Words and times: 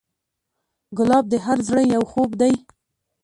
ګلاب 0.97 1.25
د 1.31 1.35
هر 1.45 1.57
زړه 1.67 1.81
یو 1.93 2.03
خوب 2.11 2.29
دی. 2.41 2.53